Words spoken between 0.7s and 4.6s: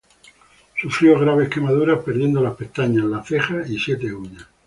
Sufrió graves quemaduras, perdiendo las pestañas, las cejas y siete uñas.